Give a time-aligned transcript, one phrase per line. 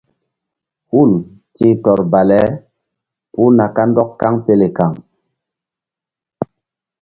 [0.91, 1.11] Hul
[1.55, 2.41] ti̧h tɔr bale
[3.31, 4.91] puh na kandɔk kaŋpele kaŋ.